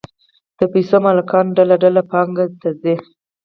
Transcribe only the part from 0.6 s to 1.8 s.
پیسو مالکان ډله